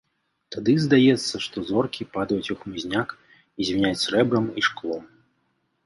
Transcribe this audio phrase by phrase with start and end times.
[0.53, 5.03] Тады здаецца, што зоркі падаюць у хмызняк і звіняць срэбрам і шклом.